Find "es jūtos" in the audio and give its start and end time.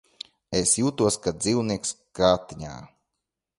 0.59-1.17